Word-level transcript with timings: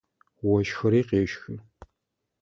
Ощхыри 0.53 1.01
къещхы. 1.09 1.53